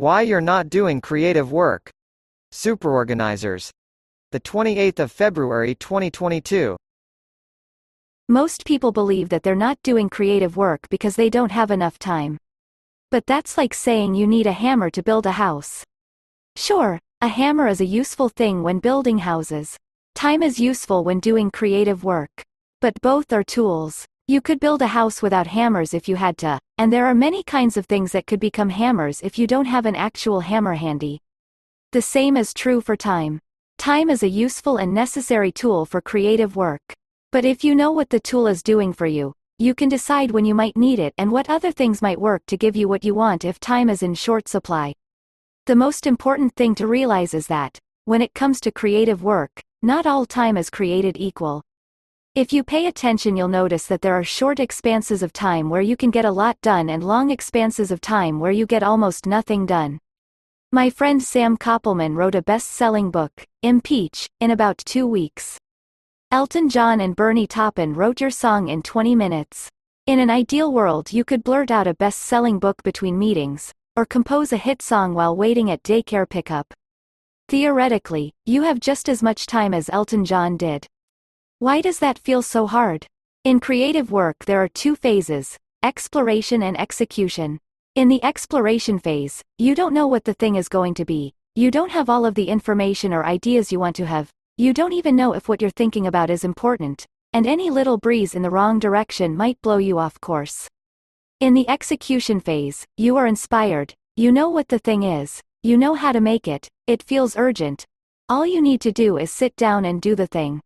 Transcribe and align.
Why 0.00 0.22
you're 0.22 0.40
not 0.40 0.70
doing 0.70 1.00
creative 1.00 1.50
work. 1.50 1.90
Superorganizers. 2.54 3.70
The 4.30 4.38
28th 4.38 5.00
of 5.00 5.10
February 5.10 5.74
2022. 5.74 6.76
Most 8.28 8.64
people 8.64 8.92
believe 8.92 9.28
that 9.30 9.42
they're 9.42 9.56
not 9.56 9.76
doing 9.82 10.08
creative 10.08 10.56
work 10.56 10.88
because 10.88 11.16
they 11.16 11.28
don't 11.28 11.50
have 11.50 11.72
enough 11.72 11.98
time. 11.98 12.38
But 13.10 13.26
that's 13.26 13.58
like 13.58 13.74
saying 13.74 14.14
you 14.14 14.28
need 14.28 14.46
a 14.46 14.52
hammer 14.52 14.88
to 14.88 15.02
build 15.02 15.26
a 15.26 15.32
house. 15.32 15.82
Sure, 16.54 17.00
a 17.20 17.26
hammer 17.26 17.66
is 17.66 17.80
a 17.80 17.84
useful 17.84 18.28
thing 18.28 18.62
when 18.62 18.78
building 18.78 19.18
houses. 19.18 19.76
Time 20.14 20.44
is 20.44 20.60
useful 20.60 21.02
when 21.02 21.18
doing 21.18 21.50
creative 21.50 22.04
work. 22.04 22.30
But 22.80 22.94
both 23.02 23.32
are 23.32 23.42
tools. 23.42 24.06
You 24.30 24.42
could 24.42 24.60
build 24.60 24.82
a 24.82 24.88
house 24.88 25.22
without 25.22 25.46
hammers 25.46 25.94
if 25.94 26.06
you 26.06 26.16
had 26.16 26.36
to, 26.38 26.60
and 26.76 26.92
there 26.92 27.06
are 27.06 27.14
many 27.14 27.42
kinds 27.42 27.78
of 27.78 27.86
things 27.86 28.12
that 28.12 28.26
could 28.26 28.40
become 28.40 28.68
hammers 28.68 29.22
if 29.22 29.38
you 29.38 29.46
don't 29.46 29.64
have 29.64 29.86
an 29.86 29.96
actual 29.96 30.40
hammer 30.40 30.74
handy. 30.74 31.22
The 31.92 32.02
same 32.02 32.36
is 32.36 32.52
true 32.52 32.82
for 32.82 32.94
time. 32.94 33.40
Time 33.78 34.10
is 34.10 34.22
a 34.22 34.28
useful 34.28 34.76
and 34.76 34.92
necessary 34.92 35.50
tool 35.50 35.86
for 35.86 36.02
creative 36.02 36.56
work. 36.56 36.82
But 37.32 37.46
if 37.46 37.64
you 37.64 37.74
know 37.74 37.90
what 37.90 38.10
the 38.10 38.20
tool 38.20 38.46
is 38.48 38.62
doing 38.62 38.92
for 38.92 39.06
you, 39.06 39.32
you 39.58 39.74
can 39.74 39.88
decide 39.88 40.30
when 40.30 40.44
you 40.44 40.54
might 40.54 40.76
need 40.76 40.98
it 40.98 41.14
and 41.16 41.32
what 41.32 41.48
other 41.48 41.72
things 41.72 42.02
might 42.02 42.20
work 42.20 42.42
to 42.48 42.58
give 42.58 42.76
you 42.76 42.86
what 42.86 43.04
you 43.04 43.14
want 43.14 43.46
if 43.46 43.58
time 43.58 43.88
is 43.88 44.02
in 44.02 44.12
short 44.12 44.46
supply. 44.46 44.92
The 45.64 45.74
most 45.74 46.06
important 46.06 46.54
thing 46.54 46.74
to 46.74 46.86
realize 46.86 47.32
is 47.32 47.46
that, 47.46 47.78
when 48.04 48.20
it 48.20 48.34
comes 48.34 48.60
to 48.60 48.72
creative 48.72 49.22
work, 49.22 49.62
not 49.80 50.04
all 50.04 50.26
time 50.26 50.58
is 50.58 50.68
created 50.68 51.16
equal. 51.18 51.62
If 52.38 52.52
you 52.52 52.62
pay 52.62 52.86
attention 52.86 53.36
you'll 53.36 53.48
notice 53.48 53.88
that 53.88 54.00
there 54.00 54.14
are 54.14 54.22
short 54.22 54.60
expanses 54.60 55.24
of 55.24 55.32
time 55.32 55.68
where 55.68 55.80
you 55.80 55.96
can 55.96 56.12
get 56.12 56.24
a 56.24 56.30
lot 56.30 56.56
done 56.60 56.88
and 56.88 57.02
long 57.02 57.30
expanses 57.30 57.90
of 57.90 58.00
time 58.00 58.38
where 58.38 58.52
you 58.52 58.64
get 58.64 58.84
almost 58.84 59.26
nothing 59.26 59.66
done. 59.66 59.98
My 60.70 60.88
friend 60.88 61.20
Sam 61.20 61.56
Koppelman 61.56 62.14
wrote 62.14 62.36
a 62.36 62.42
best-selling 62.42 63.10
book, 63.10 63.32
Impeach, 63.64 64.28
in 64.38 64.52
about 64.52 64.78
two 64.78 65.04
weeks. 65.04 65.58
Elton 66.30 66.68
John 66.68 67.00
and 67.00 67.16
Bernie 67.16 67.48
Taupin 67.48 67.92
wrote 67.92 68.20
your 68.20 68.30
song 68.30 68.68
in 68.68 68.82
20 68.82 69.16
minutes. 69.16 69.68
In 70.06 70.20
an 70.20 70.30
ideal 70.30 70.72
world 70.72 71.12
you 71.12 71.24
could 71.24 71.42
blurt 71.42 71.72
out 71.72 71.88
a 71.88 71.94
best-selling 71.94 72.60
book 72.60 72.80
between 72.84 73.18
meetings, 73.18 73.72
or 73.96 74.06
compose 74.06 74.52
a 74.52 74.56
hit 74.56 74.80
song 74.80 75.12
while 75.12 75.34
waiting 75.34 75.72
at 75.72 75.82
daycare 75.82 76.30
pickup. 76.30 76.72
Theoretically, 77.48 78.32
you 78.46 78.62
have 78.62 78.78
just 78.78 79.08
as 79.08 79.24
much 79.24 79.46
time 79.46 79.74
as 79.74 79.90
Elton 79.90 80.24
John 80.24 80.56
did. 80.56 80.86
Why 81.60 81.80
does 81.80 81.98
that 81.98 82.20
feel 82.20 82.42
so 82.42 82.68
hard? 82.68 83.04
In 83.42 83.58
creative 83.58 84.12
work 84.12 84.44
there 84.44 84.62
are 84.62 84.68
two 84.68 84.94
phases, 84.94 85.58
exploration 85.82 86.62
and 86.62 86.78
execution. 86.78 87.58
In 87.96 88.08
the 88.08 88.22
exploration 88.22 89.00
phase, 89.00 89.42
you 89.58 89.74
don't 89.74 89.92
know 89.92 90.06
what 90.06 90.22
the 90.22 90.34
thing 90.34 90.54
is 90.54 90.68
going 90.68 90.94
to 90.94 91.04
be, 91.04 91.34
you 91.56 91.72
don't 91.72 91.90
have 91.90 92.08
all 92.08 92.24
of 92.24 92.36
the 92.36 92.46
information 92.48 93.12
or 93.12 93.26
ideas 93.26 93.72
you 93.72 93.80
want 93.80 93.96
to 93.96 94.06
have, 94.06 94.30
you 94.56 94.72
don't 94.72 94.92
even 94.92 95.16
know 95.16 95.32
if 95.32 95.48
what 95.48 95.60
you're 95.60 95.72
thinking 95.72 96.06
about 96.06 96.30
is 96.30 96.44
important, 96.44 97.04
and 97.32 97.44
any 97.44 97.70
little 97.70 97.98
breeze 97.98 98.36
in 98.36 98.42
the 98.42 98.50
wrong 98.50 98.78
direction 98.78 99.36
might 99.36 99.60
blow 99.60 99.78
you 99.78 99.98
off 99.98 100.20
course. 100.20 100.68
In 101.40 101.54
the 101.54 101.68
execution 101.68 102.38
phase, 102.38 102.86
you 102.96 103.16
are 103.16 103.26
inspired, 103.26 103.92
you 104.14 104.30
know 104.30 104.48
what 104.48 104.68
the 104.68 104.78
thing 104.78 105.02
is, 105.02 105.42
you 105.64 105.76
know 105.76 105.94
how 105.94 106.12
to 106.12 106.20
make 106.20 106.46
it, 106.46 106.68
it 106.86 107.02
feels 107.02 107.36
urgent. 107.36 107.84
All 108.28 108.46
you 108.46 108.62
need 108.62 108.80
to 108.82 108.92
do 108.92 109.16
is 109.16 109.32
sit 109.32 109.56
down 109.56 109.84
and 109.86 110.00
do 110.00 110.14
the 110.14 110.28
thing. 110.28 110.60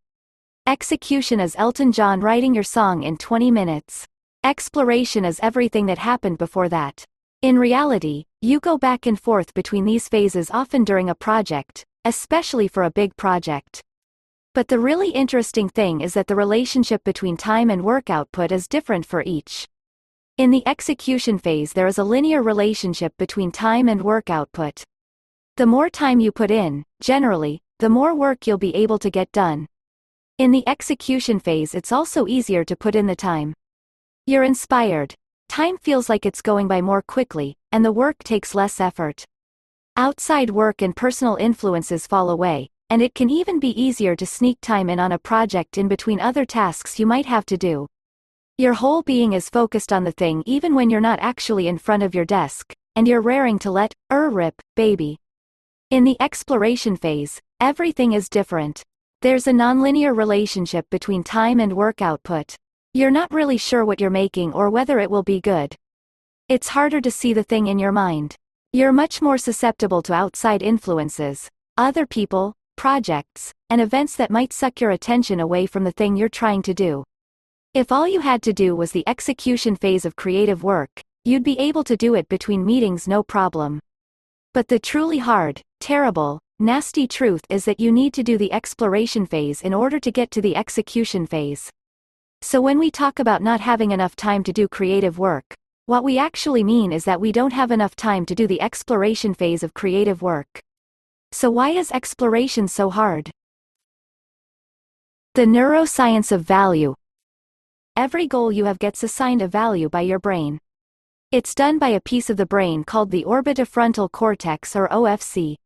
Execution 0.68 1.40
is 1.40 1.56
Elton 1.58 1.90
John 1.90 2.20
writing 2.20 2.54
your 2.54 2.62
song 2.62 3.02
in 3.02 3.16
20 3.16 3.50
minutes. 3.50 4.06
Exploration 4.44 5.24
is 5.24 5.40
everything 5.42 5.86
that 5.86 5.98
happened 5.98 6.38
before 6.38 6.68
that. 6.68 7.04
In 7.42 7.58
reality, 7.58 8.26
you 8.40 8.60
go 8.60 8.78
back 8.78 9.06
and 9.06 9.18
forth 9.18 9.54
between 9.54 9.84
these 9.84 10.08
phases 10.08 10.52
often 10.52 10.84
during 10.84 11.10
a 11.10 11.16
project, 11.16 11.84
especially 12.04 12.68
for 12.68 12.84
a 12.84 12.92
big 12.92 13.16
project. 13.16 13.82
But 14.54 14.68
the 14.68 14.78
really 14.78 15.10
interesting 15.10 15.68
thing 15.68 16.00
is 16.00 16.14
that 16.14 16.28
the 16.28 16.36
relationship 16.36 17.02
between 17.02 17.36
time 17.36 17.68
and 17.68 17.82
work 17.82 18.08
output 18.08 18.52
is 18.52 18.68
different 18.68 19.04
for 19.04 19.24
each. 19.26 19.66
In 20.38 20.52
the 20.52 20.62
execution 20.64 21.38
phase 21.38 21.72
there 21.72 21.88
is 21.88 21.98
a 21.98 22.04
linear 22.04 22.40
relationship 22.40 23.16
between 23.18 23.50
time 23.50 23.88
and 23.88 24.00
work 24.00 24.30
output. 24.30 24.84
The 25.56 25.66
more 25.66 25.90
time 25.90 26.20
you 26.20 26.30
put 26.30 26.52
in, 26.52 26.84
generally, 27.00 27.62
the 27.80 27.88
more 27.88 28.14
work 28.14 28.46
you'll 28.46 28.58
be 28.58 28.76
able 28.76 29.00
to 29.00 29.10
get 29.10 29.32
done. 29.32 29.66
In 30.42 30.50
the 30.50 30.68
execution 30.68 31.38
phase 31.38 31.72
it's 31.72 31.92
also 31.92 32.26
easier 32.26 32.64
to 32.64 32.74
put 32.74 32.96
in 32.96 33.06
the 33.06 33.14
time. 33.14 33.54
You're 34.26 34.42
inspired. 34.42 35.14
Time 35.48 35.78
feels 35.78 36.08
like 36.08 36.26
it's 36.26 36.42
going 36.42 36.66
by 36.66 36.80
more 36.80 37.00
quickly, 37.00 37.54
and 37.70 37.84
the 37.84 37.92
work 37.92 38.18
takes 38.24 38.52
less 38.52 38.80
effort. 38.80 39.24
Outside 39.96 40.50
work 40.50 40.82
and 40.82 40.96
personal 40.96 41.36
influences 41.36 42.08
fall 42.08 42.28
away, 42.28 42.70
and 42.90 43.00
it 43.00 43.14
can 43.14 43.30
even 43.30 43.60
be 43.60 43.80
easier 43.80 44.16
to 44.16 44.26
sneak 44.26 44.58
time 44.60 44.90
in 44.90 44.98
on 44.98 45.12
a 45.12 45.18
project 45.30 45.78
in 45.78 45.86
between 45.86 46.18
other 46.18 46.44
tasks 46.44 46.98
you 46.98 47.06
might 47.06 47.26
have 47.26 47.46
to 47.46 47.56
do. 47.56 47.86
Your 48.58 48.74
whole 48.74 49.02
being 49.02 49.34
is 49.34 49.48
focused 49.48 49.92
on 49.92 50.02
the 50.02 50.10
thing 50.10 50.42
even 50.44 50.74
when 50.74 50.90
you're 50.90 51.00
not 51.00 51.20
actually 51.20 51.68
in 51.68 51.78
front 51.78 52.02
of 52.02 52.16
your 52.16 52.24
desk, 52.24 52.74
and 52.96 53.06
you're 53.06 53.22
raring 53.22 53.60
to 53.60 53.70
let, 53.70 53.94
er 54.12 54.28
rip, 54.28 54.60
baby. 54.74 55.20
In 55.90 56.02
the 56.02 56.16
exploration 56.18 56.96
phase, 56.96 57.40
everything 57.60 58.12
is 58.12 58.28
different. 58.28 58.82
There's 59.22 59.46
a 59.46 59.52
nonlinear 59.52 60.16
relationship 60.16 60.90
between 60.90 61.22
time 61.22 61.60
and 61.60 61.76
work 61.76 62.02
output. 62.02 62.56
You're 62.92 63.12
not 63.12 63.32
really 63.32 63.56
sure 63.56 63.84
what 63.84 64.00
you're 64.00 64.10
making 64.10 64.52
or 64.52 64.68
whether 64.68 64.98
it 64.98 65.12
will 65.12 65.22
be 65.22 65.40
good. 65.40 65.76
It's 66.48 66.66
harder 66.66 67.00
to 67.00 67.10
see 67.12 67.32
the 67.32 67.44
thing 67.44 67.68
in 67.68 67.78
your 67.78 67.92
mind. 67.92 68.34
You're 68.72 68.90
much 68.90 69.22
more 69.22 69.38
susceptible 69.38 70.02
to 70.02 70.12
outside 70.12 70.60
influences, 70.60 71.48
other 71.76 72.04
people, 72.04 72.54
projects, 72.74 73.52
and 73.70 73.80
events 73.80 74.16
that 74.16 74.32
might 74.32 74.52
suck 74.52 74.80
your 74.80 74.90
attention 74.90 75.38
away 75.38 75.66
from 75.66 75.84
the 75.84 75.92
thing 75.92 76.16
you're 76.16 76.28
trying 76.28 76.62
to 76.62 76.74
do. 76.74 77.04
If 77.74 77.92
all 77.92 78.08
you 78.08 78.18
had 78.18 78.42
to 78.42 78.52
do 78.52 78.74
was 78.74 78.90
the 78.90 79.06
execution 79.06 79.76
phase 79.76 80.04
of 80.04 80.16
creative 80.16 80.64
work, 80.64 81.00
you'd 81.24 81.44
be 81.44 81.60
able 81.60 81.84
to 81.84 81.96
do 81.96 82.16
it 82.16 82.28
between 82.28 82.66
meetings 82.66 83.06
no 83.06 83.22
problem. 83.22 83.78
But 84.52 84.66
the 84.66 84.80
truly 84.80 85.18
hard, 85.18 85.62
terrible, 85.78 86.40
Nasty 86.58 87.08
truth 87.08 87.42
is 87.48 87.64
that 87.64 87.80
you 87.80 87.90
need 87.90 88.14
to 88.14 88.22
do 88.22 88.38
the 88.38 88.52
exploration 88.52 89.26
phase 89.26 89.62
in 89.62 89.74
order 89.74 89.98
to 89.98 90.12
get 90.12 90.30
to 90.32 90.40
the 90.40 90.54
execution 90.54 91.26
phase. 91.26 91.70
So 92.40 92.60
when 92.60 92.78
we 92.78 92.90
talk 92.90 93.18
about 93.18 93.42
not 93.42 93.60
having 93.60 93.90
enough 93.90 94.14
time 94.14 94.44
to 94.44 94.52
do 94.52 94.68
creative 94.68 95.18
work, 95.18 95.54
what 95.86 96.04
we 96.04 96.18
actually 96.18 96.62
mean 96.62 96.92
is 96.92 97.04
that 97.04 97.20
we 97.20 97.32
don't 97.32 97.52
have 97.52 97.70
enough 97.70 97.96
time 97.96 98.24
to 98.26 98.34
do 98.34 98.46
the 98.46 98.60
exploration 98.60 99.34
phase 99.34 99.62
of 99.62 99.74
creative 99.74 100.22
work. 100.22 100.60
So 101.32 101.50
why 101.50 101.70
is 101.70 101.90
exploration 101.90 102.68
so 102.68 102.90
hard? 102.90 103.30
The 105.34 105.46
neuroscience 105.46 106.30
of 106.30 106.42
value. 106.42 106.94
Every 107.96 108.26
goal 108.26 108.52
you 108.52 108.66
have 108.66 108.78
gets 108.78 109.02
assigned 109.02 109.42
a 109.42 109.48
value 109.48 109.88
by 109.88 110.02
your 110.02 110.18
brain. 110.18 110.58
It's 111.30 111.54
done 111.54 111.78
by 111.78 111.88
a 111.88 112.00
piece 112.00 112.28
of 112.28 112.36
the 112.36 112.46
brain 112.46 112.84
called 112.84 113.10
the 113.10 113.24
orbitofrontal 113.24 114.12
cortex 114.12 114.76
or 114.76 114.88
OFC. 114.88 115.56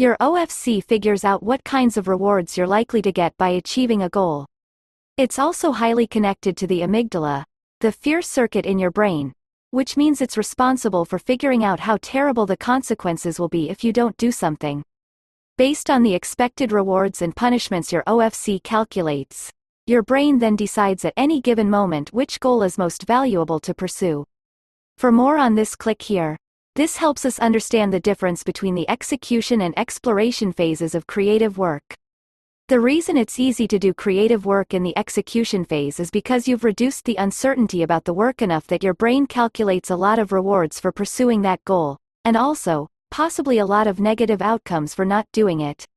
Your 0.00 0.16
OFC 0.16 0.82
figures 0.82 1.26
out 1.26 1.42
what 1.42 1.62
kinds 1.62 1.98
of 1.98 2.08
rewards 2.08 2.56
you're 2.56 2.66
likely 2.66 3.02
to 3.02 3.12
get 3.12 3.36
by 3.36 3.50
achieving 3.50 4.00
a 4.00 4.08
goal. 4.08 4.46
It's 5.18 5.38
also 5.38 5.72
highly 5.72 6.06
connected 6.06 6.56
to 6.56 6.66
the 6.66 6.80
amygdala, 6.80 7.44
the 7.80 7.92
fear 7.92 8.22
circuit 8.22 8.64
in 8.64 8.78
your 8.78 8.90
brain, 8.90 9.34
which 9.72 9.98
means 9.98 10.22
it's 10.22 10.38
responsible 10.38 11.04
for 11.04 11.18
figuring 11.18 11.64
out 11.64 11.80
how 11.80 11.98
terrible 12.00 12.46
the 12.46 12.56
consequences 12.56 13.38
will 13.38 13.50
be 13.50 13.68
if 13.68 13.84
you 13.84 13.92
don't 13.92 14.16
do 14.16 14.32
something. 14.32 14.82
Based 15.58 15.90
on 15.90 16.02
the 16.02 16.14
expected 16.14 16.72
rewards 16.72 17.20
and 17.20 17.36
punishments 17.36 17.92
your 17.92 18.02
OFC 18.04 18.62
calculates, 18.62 19.52
your 19.86 20.02
brain 20.02 20.38
then 20.38 20.56
decides 20.56 21.04
at 21.04 21.12
any 21.18 21.42
given 21.42 21.68
moment 21.68 22.10
which 22.14 22.40
goal 22.40 22.62
is 22.62 22.78
most 22.78 23.02
valuable 23.02 23.60
to 23.60 23.74
pursue. 23.74 24.24
For 24.96 25.12
more 25.12 25.36
on 25.36 25.56
this 25.56 25.76
click 25.76 26.00
here. 26.00 26.38
This 26.76 26.96
helps 26.96 27.24
us 27.24 27.40
understand 27.40 27.92
the 27.92 27.98
difference 27.98 28.44
between 28.44 28.76
the 28.76 28.88
execution 28.88 29.60
and 29.60 29.76
exploration 29.76 30.52
phases 30.52 30.94
of 30.94 31.08
creative 31.08 31.58
work. 31.58 31.96
The 32.68 32.78
reason 32.78 33.16
it's 33.16 33.40
easy 33.40 33.66
to 33.66 33.78
do 33.80 33.92
creative 33.92 34.46
work 34.46 34.72
in 34.72 34.84
the 34.84 34.96
execution 34.96 35.64
phase 35.64 35.98
is 35.98 36.12
because 36.12 36.46
you've 36.46 36.62
reduced 36.62 37.04
the 37.04 37.16
uncertainty 37.16 37.82
about 37.82 38.04
the 38.04 38.14
work 38.14 38.40
enough 38.40 38.68
that 38.68 38.84
your 38.84 38.94
brain 38.94 39.26
calculates 39.26 39.90
a 39.90 39.96
lot 39.96 40.20
of 40.20 40.30
rewards 40.30 40.78
for 40.78 40.92
pursuing 40.92 41.42
that 41.42 41.64
goal, 41.64 41.96
and 42.24 42.36
also, 42.36 42.88
possibly 43.10 43.58
a 43.58 43.66
lot 43.66 43.88
of 43.88 43.98
negative 43.98 44.40
outcomes 44.40 44.94
for 44.94 45.04
not 45.04 45.26
doing 45.32 45.60
it. 45.60 45.88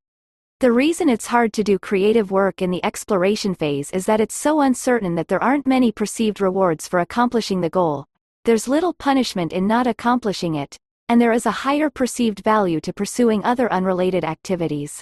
The 0.60 0.72
reason 0.72 1.08
it's 1.08 1.28
hard 1.28 1.54
to 1.54 1.64
do 1.64 1.78
creative 1.78 2.32
work 2.32 2.64
in 2.64 2.72
the 2.72 2.84
exploration 2.84 3.54
phase 3.54 3.92
is 3.92 4.08
that 4.08 4.20
it's 4.20 4.34
so 4.34 4.62
uncertain 4.62 5.14
that 5.16 5.28
there 5.28 5.44
aren't 5.44 5.68
many 5.68 5.92
perceived 5.92 6.42
rewards 6.42 6.88
for 6.88 7.00
accomplishing 7.00 7.62
the 7.62 7.70
goal, 7.70 8.08
there's 8.46 8.68
little 8.68 8.94
punishment 8.94 9.54
in 9.54 9.68
not 9.68 9.88
accomplishing 9.88 10.56
it, 10.56 10.78
and 11.08 11.22
there 11.22 11.32
is 11.32 11.46
a 11.46 11.52
higher 11.52 11.90
perceived 11.90 12.44
value 12.44 12.82
to 12.82 12.92
pursuing 12.92 13.44
other 13.46 13.72
unrelated 13.72 14.26
activities. 14.26 15.02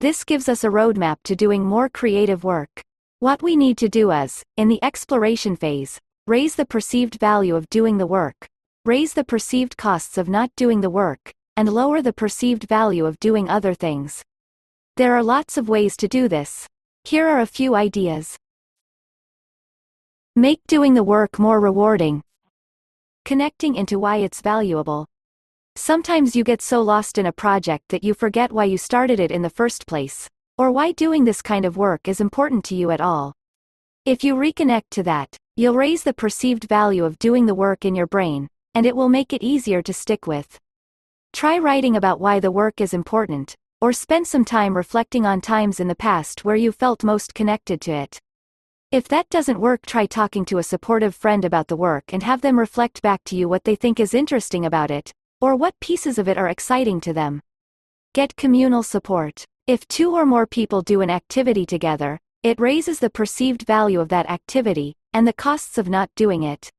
This 0.00 0.22
gives 0.22 0.50
us 0.50 0.64
a 0.64 0.68
roadmap 0.68 1.16
to 1.24 1.34
doing 1.34 1.64
more 1.64 1.88
creative 1.88 2.44
work. 2.44 2.82
What 3.20 3.42
we 3.42 3.56
need 3.56 3.78
to 3.78 3.88
do 3.88 4.10
is, 4.12 4.44
in 4.58 4.68
the 4.68 4.82
exploration 4.84 5.56
phase, 5.56 5.98
raise 6.26 6.56
the 6.56 6.66
perceived 6.66 7.18
value 7.18 7.56
of 7.56 7.70
doing 7.70 7.96
the 7.96 8.06
work, 8.06 8.46
raise 8.84 9.14
the 9.14 9.24
perceived 9.24 9.78
costs 9.78 10.18
of 10.18 10.28
not 10.28 10.50
doing 10.54 10.82
the 10.82 10.90
work, 10.90 11.32
and 11.56 11.72
lower 11.72 12.02
the 12.02 12.12
perceived 12.12 12.68
value 12.68 13.06
of 13.06 13.18
doing 13.18 13.48
other 13.48 13.72
things. 13.72 14.22
There 14.96 15.14
are 15.16 15.22
lots 15.22 15.56
of 15.56 15.70
ways 15.70 15.96
to 15.96 16.06
do 16.06 16.28
this. 16.28 16.66
Here 17.04 17.26
are 17.26 17.40
a 17.40 17.46
few 17.46 17.74
ideas. 17.74 18.36
Make 20.36 20.60
doing 20.66 20.92
the 20.92 21.02
work 21.02 21.38
more 21.38 21.60
rewarding. 21.60 22.22
Connecting 23.28 23.76
into 23.76 23.98
why 23.98 24.16
it's 24.16 24.40
valuable. 24.40 25.06
Sometimes 25.76 26.34
you 26.34 26.42
get 26.42 26.62
so 26.62 26.80
lost 26.80 27.18
in 27.18 27.26
a 27.26 27.30
project 27.30 27.84
that 27.90 28.02
you 28.02 28.14
forget 28.14 28.50
why 28.50 28.64
you 28.64 28.78
started 28.78 29.20
it 29.20 29.30
in 29.30 29.42
the 29.42 29.50
first 29.50 29.86
place, 29.86 30.30
or 30.56 30.72
why 30.72 30.92
doing 30.92 31.26
this 31.26 31.42
kind 31.42 31.66
of 31.66 31.76
work 31.76 32.08
is 32.08 32.22
important 32.22 32.64
to 32.64 32.74
you 32.74 32.90
at 32.90 33.02
all. 33.02 33.34
If 34.06 34.24
you 34.24 34.34
reconnect 34.34 34.88
to 34.92 35.02
that, 35.02 35.36
you'll 35.56 35.74
raise 35.74 36.04
the 36.04 36.14
perceived 36.14 36.64
value 36.70 37.04
of 37.04 37.18
doing 37.18 37.44
the 37.44 37.54
work 37.54 37.84
in 37.84 37.94
your 37.94 38.06
brain, 38.06 38.48
and 38.74 38.86
it 38.86 38.96
will 38.96 39.10
make 39.10 39.34
it 39.34 39.42
easier 39.42 39.82
to 39.82 39.92
stick 39.92 40.26
with. 40.26 40.58
Try 41.34 41.58
writing 41.58 41.96
about 41.96 42.20
why 42.20 42.40
the 42.40 42.50
work 42.50 42.80
is 42.80 42.94
important, 42.94 43.54
or 43.82 43.92
spend 43.92 44.26
some 44.26 44.46
time 44.46 44.74
reflecting 44.74 45.26
on 45.26 45.42
times 45.42 45.80
in 45.80 45.88
the 45.88 45.94
past 45.94 46.46
where 46.46 46.56
you 46.56 46.72
felt 46.72 47.04
most 47.04 47.34
connected 47.34 47.82
to 47.82 47.92
it. 47.92 48.18
If 48.90 49.06
that 49.08 49.28
doesn't 49.28 49.60
work, 49.60 49.84
try 49.84 50.06
talking 50.06 50.46
to 50.46 50.56
a 50.56 50.62
supportive 50.62 51.14
friend 51.14 51.44
about 51.44 51.68
the 51.68 51.76
work 51.76 52.04
and 52.14 52.22
have 52.22 52.40
them 52.40 52.58
reflect 52.58 53.02
back 53.02 53.22
to 53.24 53.36
you 53.36 53.46
what 53.46 53.64
they 53.64 53.74
think 53.74 54.00
is 54.00 54.14
interesting 54.14 54.64
about 54.64 54.90
it, 54.90 55.12
or 55.42 55.54
what 55.54 55.78
pieces 55.78 56.16
of 56.16 56.26
it 56.26 56.38
are 56.38 56.48
exciting 56.48 56.98
to 57.02 57.12
them. 57.12 57.42
Get 58.14 58.34
communal 58.36 58.82
support. 58.82 59.44
If 59.66 59.86
two 59.88 60.14
or 60.14 60.24
more 60.24 60.46
people 60.46 60.80
do 60.80 61.02
an 61.02 61.10
activity 61.10 61.66
together, 61.66 62.18
it 62.42 62.58
raises 62.58 62.98
the 62.98 63.10
perceived 63.10 63.66
value 63.66 64.00
of 64.00 64.08
that 64.08 64.30
activity, 64.30 64.96
and 65.12 65.28
the 65.28 65.34
costs 65.34 65.76
of 65.76 65.90
not 65.90 66.08
doing 66.14 66.42
it. 66.44 66.70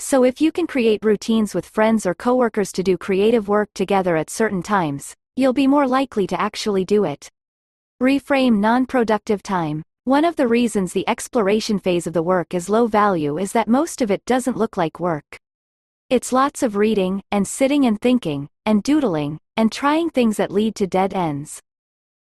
So 0.00 0.24
if 0.24 0.40
you 0.40 0.50
can 0.50 0.66
create 0.66 1.04
routines 1.04 1.54
with 1.54 1.64
friends 1.64 2.06
or 2.06 2.14
coworkers 2.16 2.72
to 2.72 2.82
do 2.82 2.98
creative 2.98 3.46
work 3.46 3.70
together 3.72 4.16
at 4.16 4.30
certain 4.30 4.64
times, 4.64 5.14
you'll 5.36 5.52
be 5.52 5.68
more 5.68 5.86
likely 5.86 6.26
to 6.26 6.40
actually 6.40 6.84
do 6.84 7.04
it. 7.04 7.30
Reframe 8.02 8.58
non-productive 8.58 9.44
time. 9.44 9.84
One 10.06 10.24
of 10.24 10.36
the 10.36 10.46
reasons 10.46 10.92
the 10.92 11.08
exploration 11.08 11.80
phase 11.80 12.06
of 12.06 12.12
the 12.12 12.22
work 12.22 12.54
is 12.54 12.68
low 12.68 12.86
value 12.86 13.38
is 13.38 13.50
that 13.54 13.66
most 13.66 14.00
of 14.00 14.08
it 14.08 14.24
doesn't 14.24 14.56
look 14.56 14.76
like 14.76 15.00
work. 15.00 15.36
It's 16.10 16.32
lots 16.32 16.62
of 16.62 16.76
reading, 16.76 17.24
and 17.32 17.44
sitting 17.44 17.86
and 17.86 18.00
thinking, 18.00 18.48
and 18.64 18.84
doodling, 18.84 19.40
and 19.56 19.72
trying 19.72 20.10
things 20.10 20.36
that 20.36 20.52
lead 20.52 20.76
to 20.76 20.86
dead 20.86 21.12
ends. 21.12 21.60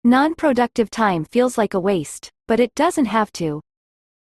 Non-productive 0.03 0.91
time 0.91 1.25
feels 1.25 1.57
like 1.57 1.73
a 1.73 1.79
waste, 1.79 2.33
but 2.49 2.59
it 2.59 2.75
doesn't 2.75 3.05
have 3.05 3.31
to. 3.35 3.61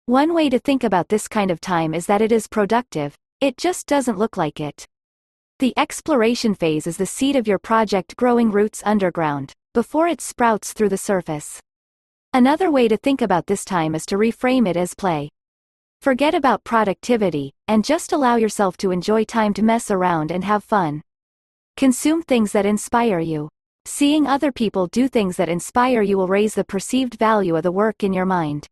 One 0.06 0.32
way 0.32 0.48
to 0.48 0.58
think 0.58 0.82
about 0.82 1.10
this 1.10 1.28
kind 1.28 1.50
of 1.50 1.60
time 1.60 1.92
is 1.92 2.06
that 2.06 2.22
it 2.22 2.32
is 2.32 2.48
productive, 2.48 3.14
it 3.42 3.58
just 3.58 3.86
doesn't 3.86 4.16
look 4.16 4.38
like 4.38 4.60
it. 4.60 4.86
The 5.58 5.74
exploration 5.76 6.54
phase 6.54 6.86
is 6.86 6.96
the 6.96 7.04
seed 7.04 7.36
of 7.36 7.46
your 7.46 7.58
project 7.58 8.16
growing 8.16 8.50
roots 8.50 8.82
underground, 8.86 9.52
before 9.74 10.08
it 10.08 10.22
sprouts 10.22 10.72
through 10.72 10.88
the 10.88 10.96
surface. 10.96 11.60
Another 12.34 12.70
way 12.70 12.88
to 12.88 12.96
think 12.96 13.20
about 13.20 13.46
this 13.46 13.62
time 13.62 13.94
is 13.94 14.06
to 14.06 14.16
reframe 14.16 14.66
it 14.66 14.74
as 14.74 14.94
play. 14.94 15.28
Forget 16.00 16.34
about 16.34 16.64
productivity, 16.64 17.52
and 17.68 17.84
just 17.84 18.10
allow 18.10 18.36
yourself 18.36 18.78
to 18.78 18.90
enjoy 18.90 19.24
time 19.24 19.52
to 19.52 19.62
mess 19.62 19.90
around 19.90 20.30
and 20.30 20.42
have 20.42 20.64
fun. 20.64 21.02
Consume 21.76 22.22
things 22.22 22.52
that 22.52 22.64
inspire 22.64 23.18
you. 23.18 23.50
Seeing 23.84 24.26
other 24.26 24.50
people 24.50 24.86
do 24.86 25.08
things 25.08 25.36
that 25.36 25.50
inspire 25.50 26.00
you 26.00 26.16
will 26.16 26.26
raise 26.26 26.54
the 26.54 26.64
perceived 26.64 27.18
value 27.18 27.54
of 27.54 27.64
the 27.64 27.70
work 27.70 28.02
in 28.02 28.14
your 28.14 28.24
mind. 28.24 28.66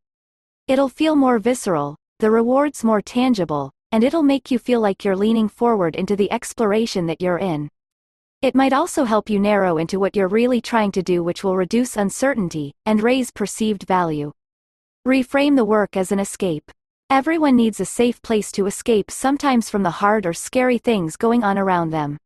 It'll 0.66 0.88
feel 0.88 1.14
more 1.14 1.38
visceral, 1.38 1.96
the 2.18 2.30
rewards 2.30 2.82
more 2.82 3.02
tangible, 3.02 3.72
and 3.92 4.02
it'll 4.02 4.22
make 4.22 4.50
you 4.50 4.58
feel 4.58 4.80
like 4.80 5.04
you're 5.04 5.14
leaning 5.14 5.50
forward 5.50 5.96
into 5.96 6.16
the 6.16 6.32
exploration 6.32 7.04
that 7.08 7.20
you're 7.20 7.38
in. 7.38 7.68
It 8.42 8.54
might 8.54 8.72
also 8.72 9.04
help 9.04 9.28
you 9.28 9.38
narrow 9.38 9.76
into 9.76 10.00
what 10.00 10.16
you're 10.16 10.26
really 10.26 10.62
trying 10.62 10.92
to 10.92 11.02
do, 11.02 11.22
which 11.22 11.44
will 11.44 11.56
reduce 11.56 11.98
uncertainty 11.98 12.72
and 12.86 13.02
raise 13.02 13.30
perceived 13.30 13.82
value. 13.82 14.32
Reframe 15.06 15.56
the 15.56 15.64
work 15.64 15.94
as 15.94 16.10
an 16.10 16.18
escape. 16.18 16.70
Everyone 17.10 17.54
needs 17.54 17.80
a 17.80 17.84
safe 17.84 18.22
place 18.22 18.50
to 18.52 18.64
escape 18.64 19.10
sometimes 19.10 19.68
from 19.68 19.82
the 19.82 19.90
hard 19.90 20.24
or 20.24 20.32
scary 20.32 20.78
things 20.78 21.18
going 21.18 21.44
on 21.44 21.58
around 21.58 21.90
them. 21.90 22.16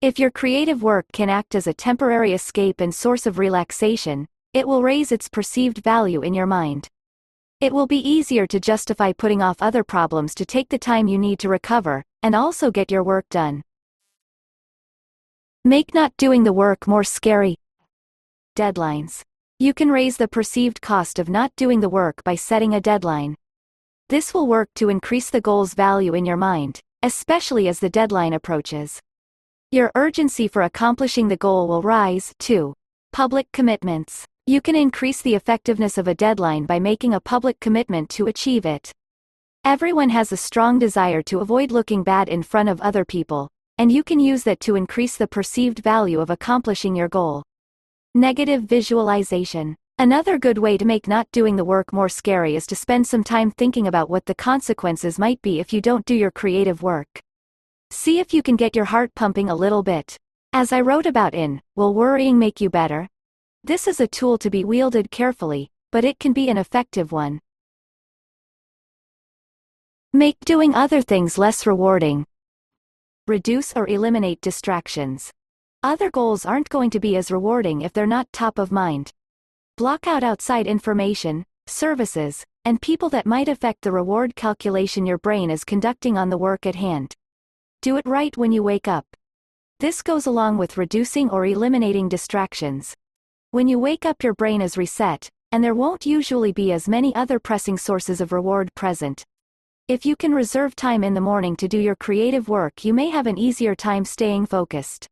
If 0.00 0.18
your 0.18 0.30
creative 0.30 0.82
work 0.82 1.04
can 1.12 1.28
act 1.28 1.54
as 1.54 1.66
a 1.66 1.74
temporary 1.74 2.32
escape 2.32 2.80
and 2.80 2.94
source 2.94 3.26
of 3.26 3.38
relaxation, 3.38 4.28
it 4.54 4.66
will 4.66 4.82
raise 4.82 5.12
its 5.12 5.28
perceived 5.28 5.84
value 5.84 6.22
in 6.22 6.32
your 6.32 6.46
mind. 6.46 6.88
It 7.60 7.74
will 7.74 7.86
be 7.86 8.08
easier 8.08 8.46
to 8.46 8.58
justify 8.58 9.12
putting 9.12 9.42
off 9.42 9.60
other 9.60 9.84
problems 9.84 10.34
to 10.36 10.46
take 10.46 10.70
the 10.70 10.78
time 10.78 11.08
you 11.08 11.18
need 11.18 11.38
to 11.40 11.50
recover, 11.50 12.04
and 12.22 12.34
also 12.34 12.70
get 12.70 12.90
your 12.90 13.04
work 13.04 13.28
done. 13.28 13.62
Make 15.64 15.94
not 15.94 16.12
doing 16.16 16.42
the 16.42 16.52
work 16.52 16.88
more 16.88 17.04
scary. 17.04 17.54
Deadlines. 18.56 19.22
You 19.60 19.72
can 19.72 19.90
raise 19.90 20.16
the 20.16 20.26
perceived 20.26 20.80
cost 20.82 21.20
of 21.20 21.28
not 21.28 21.54
doing 21.54 21.78
the 21.78 21.88
work 21.88 22.24
by 22.24 22.34
setting 22.34 22.74
a 22.74 22.80
deadline. 22.80 23.36
This 24.08 24.34
will 24.34 24.48
work 24.48 24.70
to 24.74 24.88
increase 24.88 25.30
the 25.30 25.40
goal's 25.40 25.74
value 25.74 26.14
in 26.14 26.24
your 26.24 26.36
mind, 26.36 26.80
especially 27.04 27.68
as 27.68 27.78
the 27.78 27.88
deadline 27.88 28.32
approaches. 28.32 28.98
Your 29.70 29.92
urgency 29.94 30.48
for 30.48 30.62
accomplishing 30.62 31.28
the 31.28 31.36
goal 31.36 31.68
will 31.68 31.80
rise, 31.80 32.34
too. 32.40 32.74
Public 33.12 33.46
commitments. 33.52 34.26
You 34.48 34.60
can 34.60 34.74
increase 34.74 35.22
the 35.22 35.36
effectiveness 35.36 35.96
of 35.96 36.08
a 36.08 36.14
deadline 36.16 36.66
by 36.66 36.80
making 36.80 37.14
a 37.14 37.20
public 37.20 37.60
commitment 37.60 38.10
to 38.10 38.26
achieve 38.26 38.66
it. 38.66 38.90
Everyone 39.64 40.08
has 40.08 40.32
a 40.32 40.36
strong 40.36 40.80
desire 40.80 41.22
to 41.22 41.38
avoid 41.38 41.70
looking 41.70 42.02
bad 42.02 42.28
in 42.28 42.42
front 42.42 42.68
of 42.68 42.80
other 42.80 43.04
people, 43.04 43.48
and 43.82 43.90
you 43.90 44.04
can 44.04 44.20
use 44.20 44.44
that 44.44 44.60
to 44.60 44.76
increase 44.76 45.16
the 45.16 45.26
perceived 45.26 45.80
value 45.80 46.20
of 46.20 46.30
accomplishing 46.30 46.94
your 46.94 47.08
goal. 47.08 47.42
Negative 48.14 48.62
visualization. 48.62 49.74
Another 49.98 50.38
good 50.38 50.56
way 50.56 50.78
to 50.78 50.84
make 50.84 51.08
not 51.08 51.26
doing 51.32 51.56
the 51.56 51.64
work 51.64 51.92
more 51.92 52.08
scary 52.08 52.54
is 52.54 52.64
to 52.68 52.76
spend 52.76 53.04
some 53.04 53.24
time 53.24 53.50
thinking 53.50 53.88
about 53.88 54.08
what 54.08 54.24
the 54.24 54.36
consequences 54.36 55.18
might 55.18 55.42
be 55.42 55.58
if 55.58 55.72
you 55.72 55.80
don't 55.80 56.06
do 56.06 56.14
your 56.14 56.30
creative 56.30 56.84
work. 56.84 57.08
See 57.90 58.20
if 58.20 58.32
you 58.32 58.40
can 58.40 58.54
get 58.54 58.76
your 58.76 58.84
heart 58.84 59.16
pumping 59.16 59.50
a 59.50 59.56
little 59.56 59.82
bit. 59.82 60.16
As 60.52 60.72
I 60.72 60.80
wrote 60.80 61.06
about 61.06 61.34
in, 61.34 61.60
Will 61.74 61.92
Worrying 61.92 62.38
Make 62.38 62.60
You 62.60 62.70
Better? 62.70 63.08
This 63.64 63.88
is 63.88 63.98
a 63.98 64.06
tool 64.06 64.38
to 64.38 64.48
be 64.48 64.64
wielded 64.64 65.10
carefully, 65.10 65.72
but 65.90 66.04
it 66.04 66.20
can 66.20 66.32
be 66.32 66.48
an 66.50 66.56
effective 66.56 67.10
one. 67.10 67.40
Make 70.12 70.38
doing 70.44 70.72
other 70.72 71.02
things 71.02 71.36
less 71.36 71.66
rewarding. 71.66 72.26
Reduce 73.28 73.72
or 73.76 73.88
eliminate 73.88 74.40
distractions. 74.40 75.30
Other 75.84 76.10
goals 76.10 76.44
aren't 76.44 76.68
going 76.68 76.90
to 76.90 76.98
be 76.98 77.14
as 77.16 77.30
rewarding 77.30 77.82
if 77.82 77.92
they're 77.92 78.04
not 78.04 78.26
top 78.32 78.58
of 78.58 78.72
mind. 78.72 79.12
Block 79.76 80.08
out 80.08 80.24
outside 80.24 80.66
information, 80.66 81.44
services, 81.68 82.44
and 82.64 82.82
people 82.82 83.08
that 83.10 83.24
might 83.24 83.46
affect 83.46 83.82
the 83.82 83.92
reward 83.92 84.34
calculation 84.34 85.06
your 85.06 85.18
brain 85.18 85.52
is 85.52 85.62
conducting 85.62 86.18
on 86.18 86.30
the 86.30 86.36
work 86.36 86.66
at 86.66 86.74
hand. 86.74 87.14
Do 87.80 87.96
it 87.96 88.06
right 88.06 88.36
when 88.36 88.50
you 88.50 88.64
wake 88.64 88.88
up. 88.88 89.06
This 89.78 90.02
goes 90.02 90.26
along 90.26 90.58
with 90.58 90.76
reducing 90.76 91.30
or 91.30 91.46
eliminating 91.46 92.08
distractions. 92.08 92.96
When 93.52 93.68
you 93.68 93.78
wake 93.78 94.04
up 94.04 94.24
your 94.24 94.34
brain 94.34 94.60
is 94.60 94.76
reset, 94.76 95.30
and 95.52 95.62
there 95.62 95.76
won't 95.76 96.06
usually 96.06 96.50
be 96.50 96.72
as 96.72 96.88
many 96.88 97.14
other 97.14 97.38
pressing 97.38 97.78
sources 97.78 98.20
of 98.20 98.32
reward 98.32 98.74
present. 98.74 99.24
If 99.88 100.06
you 100.06 100.14
can 100.14 100.32
reserve 100.32 100.76
time 100.76 101.02
in 101.02 101.12
the 101.12 101.20
morning 101.20 101.56
to 101.56 101.66
do 101.66 101.76
your 101.76 101.96
creative 101.96 102.48
work 102.48 102.84
you 102.84 102.94
may 102.94 103.10
have 103.10 103.26
an 103.26 103.36
easier 103.36 103.74
time 103.74 104.04
staying 104.04 104.46
focused. 104.46 105.08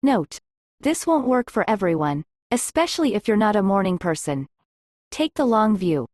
Note. 0.00 0.38
This 0.80 1.08
won't 1.08 1.26
work 1.26 1.50
for 1.50 1.68
everyone, 1.68 2.24
especially 2.52 3.14
if 3.14 3.26
you're 3.26 3.36
not 3.36 3.56
a 3.56 3.62
morning 3.64 3.98
person. 3.98 4.46
Take 5.10 5.34
the 5.34 5.44
long 5.44 5.76
view. 5.76 6.06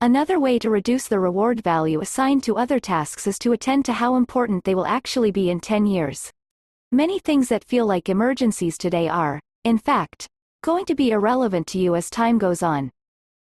Another 0.00 0.40
way 0.40 0.58
to 0.58 0.70
reduce 0.70 1.06
the 1.06 1.20
reward 1.20 1.62
value 1.62 2.00
assigned 2.00 2.42
to 2.44 2.56
other 2.56 2.80
tasks 2.80 3.26
is 3.26 3.38
to 3.40 3.52
attend 3.52 3.84
to 3.84 3.92
how 3.92 4.16
important 4.16 4.64
they 4.64 4.74
will 4.74 4.86
actually 4.86 5.30
be 5.30 5.50
in 5.50 5.60
10 5.60 5.84
years. 5.84 6.32
Many 6.90 7.18
things 7.18 7.50
that 7.50 7.64
feel 7.64 7.84
like 7.84 8.08
emergencies 8.08 8.78
today 8.78 9.06
are, 9.06 9.38
in 9.64 9.76
fact, 9.76 10.26
going 10.62 10.86
to 10.86 10.94
be 10.94 11.10
irrelevant 11.10 11.66
to 11.68 11.78
you 11.78 11.94
as 11.94 12.08
time 12.08 12.38
goes 12.38 12.62
on. 12.62 12.90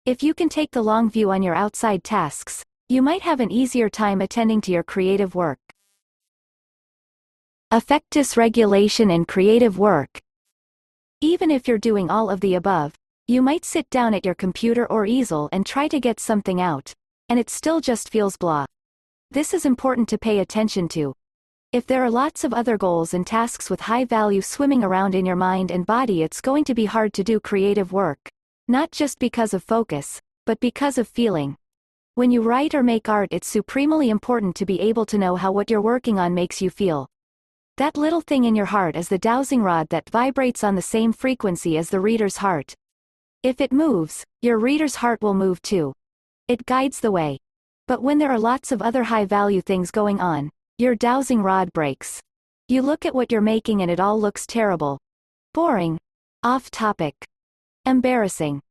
If 0.05 0.21
you 0.21 0.35
can 0.35 0.49
take 0.49 0.69
the 0.69 0.83
long 0.83 1.09
view 1.09 1.31
on 1.31 1.41
your 1.41 1.55
outside 1.55 2.03
tasks, 2.03 2.63
you 2.93 3.01
might 3.01 3.23
have 3.23 3.39
an 3.39 3.51
easier 3.51 3.89
time 3.89 4.21
attending 4.21 4.61
to 4.61 4.71
your 4.71 4.83
creative 4.83 5.33
work. 5.33 5.57
Affect 7.71 8.11
dysregulation 8.11 9.11
in 9.11 9.25
creative 9.25 9.79
work. 9.79 10.21
Even 11.19 11.49
if 11.49 11.67
you're 11.67 11.79
doing 11.79 12.11
all 12.11 12.29
of 12.29 12.39
the 12.41 12.53
above, 12.53 12.93
you 13.27 13.41
might 13.41 13.65
sit 13.65 13.89
down 13.89 14.13
at 14.13 14.23
your 14.23 14.35
computer 14.35 14.85
or 14.91 15.07
easel 15.07 15.49
and 15.51 15.65
try 15.65 15.87
to 15.87 15.99
get 15.99 16.19
something 16.19 16.61
out, 16.61 16.93
and 17.29 17.39
it 17.39 17.49
still 17.49 17.81
just 17.81 18.11
feels 18.11 18.37
blah. 18.37 18.67
This 19.31 19.55
is 19.55 19.65
important 19.65 20.07
to 20.09 20.19
pay 20.19 20.37
attention 20.37 20.87
to, 20.89 21.15
if 21.71 21.87
there 21.87 22.03
are 22.03 22.11
lots 22.11 22.43
of 22.43 22.53
other 22.53 22.77
goals 22.77 23.15
and 23.15 23.25
tasks 23.25 23.71
with 23.71 23.81
high 23.81 24.05
value 24.05 24.43
swimming 24.43 24.83
around 24.83 25.15
in 25.15 25.25
your 25.25 25.35
mind 25.35 25.71
and 25.71 25.87
body, 25.87 26.21
it's 26.21 26.41
going 26.41 26.63
to 26.65 26.75
be 26.75 26.85
hard 26.85 27.11
to 27.13 27.23
do 27.23 27.39
creative 27.39 27.91
work. 27.91 28.29
Not 28.67 28.91
just 28.91 29.17
because 29.17 29.55
of 29.55 29.63
focus, 29.63 30.21
but 30.45 30.59
because 30.59 30.99
of 30.99 31.07
feeling. 31.07 31.57
When 32.15 32.29
you 32.29 32.43
write 32.43 32.75
or 32.75 32.83
make 32.83 33.09
art, 33.09 33.29
it's 33.31 33.47
supremely 33.47 34.11
important 34.11 34.55
to 34.57 34.67
be 34.67 34.79
able 34.81 35.03
to 35.07 35.17
know 35.17 35.35
how 35.35 35.51
what 35.51 35.71
you're 35.71 35.81
working 35.81 36.19
on 36.19 36.35
makes 36.35 36.61
you 36.61 36.69
feel. 36.69 37.07
That 37.77 37.97
little 37.97 38.21
thing 38.21 38.43
in 38.43 38.53
your 38.53 38.67
heart 38.67 38.95
is 38.95 39.09
the 39.09 39.17
dowsing 39.17 39.63
rod 39.63 39.89
that 39.89 40.11
vibrates 40.11 40.63
on 40.63 40.75
the 40.75 40.81
same 40.83 41.11
frequency 41.11 41.75
as 41.75 41.89
the 41.89 41.99
reader's 41.99 42.37
heart. 42.37 42.75
If 43.41 43.59
it 43.59 43.71
moves, 43.71 44.23
your 44.43 44.59
reader's 44.59 44.93
heart 44.93 45.23
will 45.23 45.33
move 45.33 45.59
too. 45.63 45.91
It 46.47 46.67
guides 46.67 46.99
the 46.99 47.11
way. 47.11 47.39
But 47.87 48.03
when 48.03 48.19
there 48.19 48.31
are 48.31 48.37
lots 48.37 48.71
of 48.71 48.83
other 48.83 49.05
high 49.05 49.25
value 49.25 49.61
things 49.61 49.89
going 49.89 50.21
on, 50.21 50.51
your 50.77 50.93
dowsing 50.93 51.41
rod 51.41 51.73
breaks. 51.73 52.21
You 52.67 52.83
look 52.83 53.07
at 53.07 53.15
what 53.15 53.31
you're 53.31 53.41
making 53.41 53.81
and 53.81 53.89
it 53.89 53.99
all 53.99 54.21
looks 54.21 54.45
terrible. 54.45 54.99
Boring. 55.51 55.97
Off 56.43 56.69
topic. 56.69 57.15
Embarrassing. 57.87 58.61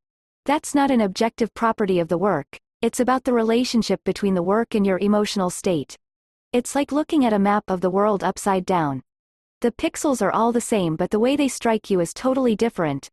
That's 0.45 0.77
not 0.77 0.93
an 0.93 1.01
objective 1.01 1.53
property 1.55 1.99
of 1.99 2.07
the 2.07 2.19
work, 2.19 2.47
it's 2.83 2.99
about 2.99 3.23
the 3.23 3.33
relationship 3.33 4.03
between 4.03 4.35
the 4.35 4.43
work 4.43 4.75
and 4.75 4.85
your 4.85 4.99
emotional 4.99 5.51
state. 5.51 5.97
It's 6.53 6.75
like 6.75 6.91
looking 6.91 7.25
at 7.25 7.33
a 7.33 7.39
map 7.39 7.62
of 7.69 7.81
the 7.81 7.91
world 7.91 8.25
upside 8.25 8.67
down. 8.67 9.03
The 9.61 9.71
pixels 9.71 10.21
are 10.21 10.33
all 10.33 10.51
the 10.51 10.61
same 10.61 10.97
but 10.97 11.12
the 11.12 11.21
way 11.21 11.37
they 11.37 11.47
strike 11.47 11.91
you 11.91 12.01
is 12.01 12.12
totally 12.12 12.57
different. 12.57 13.09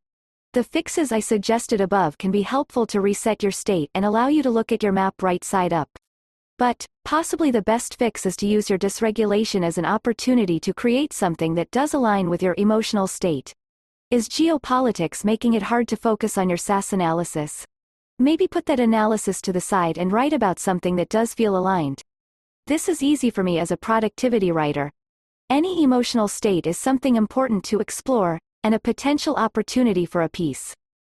The 0.53 0.63
fixes 0.63 1.11
I 1.11 1.19
suggested 1.19 1.81
above 1.81 2.17
can 2.17 2.31
be 2.31 2.41
helpful 2.41 2.87
to 2.87 2.99
reset 2.99 3.43
your 3.43 3.51
state 3.51 3.91
and 3.93 4.03
allow 4.03 4.27
you 4.27 4.41
to 4.41 4.49
look 4.49 4.71
at 4.71 4.81
your 4.81 4.91
map 4.91 5.21
right 5.21 5.43
side 5.43 5.71
up. 5.71 5.89
But, 6.57 6.87
possibly 7.05 7.51
the 7.51 7.61
best 7.61 7.99
fix 7.99 8.25
is 8.25 8.35
to 8.37 8.47
use 8.47 8.71
your 8.71 8.79
dysregulation 8.79 9.63
as 9.63 9.77
an 9.77 9.85
opportunity 9.85 10.59
to 10.61 10.73
create 10.73 11.13
something 11.13 11.53
that 11.53 11.69
does 11.69 11.93
align 11.93 12.27
with 12.31 12.41
your 12.41 12.55
emotional 12.57 13.05
state. 13.05 13.53
Is 14.09 14.27
geopolitics 14.27 15.23
making 15.23 15.53
it 15.53 15.61
hard 15.61 15.87
to 15.89 15.95
focus 15.95 16.39
on 16.39 16.49
your 16.49 16.57
SAS 16.57 16.91
analysis? 16.91 17.67
Maybe 18.21 18.49
put 18.49 18.65
that 18.65 18.81
analysis 18.81 19.41
to 19.43 19.53
the 19.53 19.61
side 19.61 19.97
and 19.97 20.11
write 20.11 20.33
about 20.33 20.59
something 20.59 20.97
that 20.97 21.07
does 21.07 21.33
feel 21.33 21.55
aligned. 21.55 22.01
This 22.67 22.89
is 22.89 23.01
easy 23.01 23.29
for 23.29 23.43
me 23.43 23.59
as 23.59 23.71
a 23.71 23.77
productivity 23.77 24.51
writer. 24.51 24.91
Any 25.49 25.81
emotional 25.83 26.27
state 26.27 26.67
is 26.67 26.77
something 26.77 27.15
important 27.15 27.63
to 27.65 27.79
explore, 27.79 28.37
and 28.65 28.75
a 28.75 28.79
potential 28.79 29.35
opportunity 29.35 30.05
for 30.05 30.21
a 30.21 30.29
piece. 30.29 30.75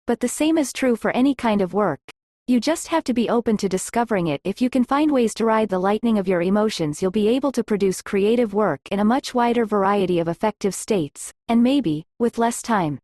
But 0.07 0.19
the 0.19 0.27
same 0.27 0.57
is 0.57 0.73
true 0.73 0.97
for 0.97 1.11
any 1.11 1.35
kind 1.35 1.61
of 1.61 1.73
work. 1.73 2.01
You 2.47 2.59
just 2.59 2.89
have 2.89 3.05
to 3.05 3.13
be 3.13 3.29
open 3.29 3.55
to 3.57 3.69
discovering 3.69 4.27
it. 4.27 4.41
If 4.43 4.61
you 4.61 4.69
can 4.69 4.83
find 4.83 5.09
ways 5.09 5.33
to 5.35 5.45
ride 5.45 5.69
the 5.69 5.79
lightning 5.79 6.17
of 6.17 6.27
your 6.27 6.41
emotions, 6.41 7.01
you'll 7.01 7.11
be 7.11 7.29
able 7.29 7.53
to 7.53 7.63
produce 7.63 8.01
creative 8.01 8.53
work 8.53 8.81
in 8.91 8.99
a 8.99 9.05
much 9.05 9.33
wider 9.33 9.65
variety 9.65 10.19
of 10.19 10.27
affective 10.27 10.75
states, 10.75 11.31
and 11.47 11.63
maybe, 11.63 12.05
with 12.19 12.37
less 12.37 12.61
time. 12.61 12.99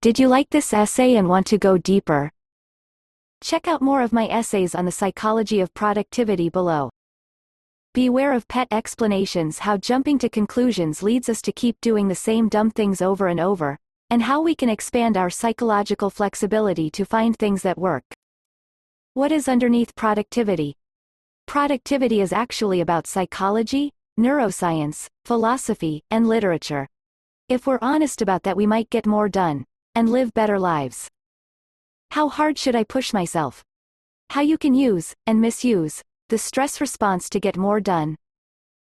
Did 0.00 0.20
you 0.20 0.28
like 0.28 0.48
this 0.50 0.72
essay 0.72 1.16
and 1.16 1.28
want 1.28 1.48
to 1.48 1.58
go 1.58 1.76
deeper? 1.76 2.30
Check 3.42 3.66
out 3.66 3.82
more 3.82 4.00
of 4.00 4.12
my 4.12 4.28
essays 4.28 4.76
on 4.76 4.84
the 4.84 4.92
psychology 4.92 5.58
of 5.58 5.74
productivity 5.74 6.48
below. 6.48 6.90
Beware 7.94 8.32
of 8.32 8.46
pet 8.46 8.68
explanations 8.70 9.58
how 9.58 9.76
jumping 9.76 10.16
to 10.20 10.28
conclusions 10.28 11.02
leads 11.02 11.28
us 11.28 11.42
to 11.42 11.50
keep 11.50 11.80
doing 11.80 12.06
the 12.06 12.14
same 12.14 12.48
dumb 12.48 12.70
things 12.70 13.02
over 13.02 13.26
and 13.26 13.40
over, 13.40 13.76
and 14.08 14.22
how 14.22 14.40
we 14.40 14.54
can 14.54 14.68
expand 14.68 15.16
our 15.16 15.30
psychological 15.30 16.10
flexibility 16.10 16.90
to 16.90 17.04
find 17.04 17.36
things 17.36 17.62
that 17.62 17.76
work. 17.76 18.04
What 19.14 19.32
is 19.32 19.48
underneath 19.48 19.96
productivity? 19.96 20.76
Productivity 21.48 22.20
is 22.20 22.32
actually 22.32 22.80
about 22.80 23.08
psychology, 23.08 23.94
neuroscience, 24.16 25.08
philosophy, 25.24 26.04
and 26.08 26.28
literature. 26.28 26.86
If 27.48 27.66
we're 27.66 27.80
honest 27.82 28.22
about 28.22 28.44
that, 28.44 28.56
we 28.56 28.66
might 28.66 28.90
get 28.90 29.04
more 29.04 29.28
done 29.28 29.64
and 29.98 30.10
live 30.10 30.32
better 30.32 30.60
lives. 30.60 31.08
How 32.12 32.28
hard 32.28 32.56
should 32.56 32.76
I 32.76 32.84
push 32.84 33.12
myself? 33.12 33.64
How 34.30 34.42
you 34.42 34.56
can 34.56 34.72
use, 34.72 35.12
and 35.26 35.40
misuse, 35.40 36.04
the 36.28 36.38
stress 36.38 36.80
response 36.80 37.28
to 37.30 37.40
get 37.40 37.56
more 37.56 37.80
done, 37.80 38.14